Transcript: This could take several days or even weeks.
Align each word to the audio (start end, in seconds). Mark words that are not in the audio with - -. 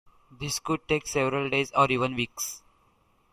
This 0.31 0.57
could 0.57 0.87
take 0.87 1.05
several 1.05 1.47
days 1.51 1.71
or 1.77 1.91
even 1.91 2.15
weeks. 2.15 2.63